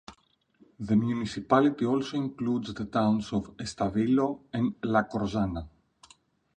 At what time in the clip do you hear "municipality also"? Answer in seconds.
0.95-2.17